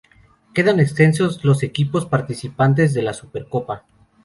Quedan 0.55 0.79
exentos 0.79 1.43
los 1.45 1.61
equipos 1.61 2.07
participantes 2.07 2.95
de 2.95 3.03
la 3.03 3.13
Supercopa. 3.13 3.83